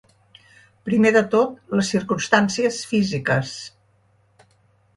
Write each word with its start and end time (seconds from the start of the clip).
Primer 0.89 1.11
de 1.17 1.21
tot 1.35 1.75
les 1.81 1.93
circumstàncies 1.95 2.81
físiques. 2.95 3.55